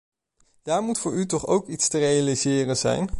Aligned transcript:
Daar 0.63 0.81
moet 0.81 0.99
voor 0.99 1.13
u 1.13 1.25
toch 1.25 1.47
ook 1.47 1.67
iets 1.67 1.87
te 1.87 1.97
realiseren 1.97 2.77
zijn? 2.77 3.09